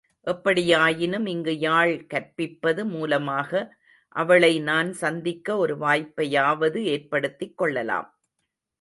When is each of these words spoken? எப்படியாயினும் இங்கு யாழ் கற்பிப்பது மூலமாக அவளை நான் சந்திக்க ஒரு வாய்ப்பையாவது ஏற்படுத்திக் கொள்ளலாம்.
எப்படியாயினும் 0.27 1.27
இங்கு 1.27 1.59
யாழ் 1.59 2.05
கற்பிப்பது 2.13 2.85
மூலமாக 2.85 3.75
அவளை 4.15 4.59
நான் 4.59 4.93
சந்திக்க 4.93 5.57
ஒரு 5.57 5.77
வாய்ப்பையாவது 5.77 6.83
ஏற்படுத்திக் 6.85 7.57
கொள்ளலாம். 7.57 8.09